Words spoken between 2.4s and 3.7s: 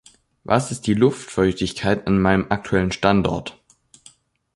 aktuellen Standort?